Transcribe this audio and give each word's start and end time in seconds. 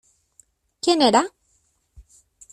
¿quién 0.81 0.99
era? 1.03 1.23